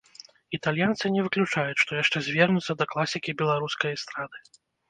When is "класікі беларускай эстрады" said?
2.95-4.37